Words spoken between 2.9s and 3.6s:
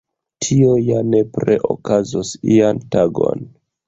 tagon.